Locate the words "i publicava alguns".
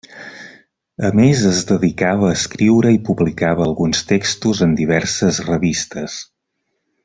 2.97-4.03